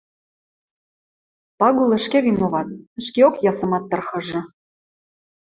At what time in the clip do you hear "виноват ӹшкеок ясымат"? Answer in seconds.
2.25-3.83